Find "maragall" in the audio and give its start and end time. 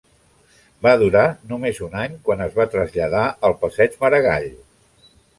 4.05-4.49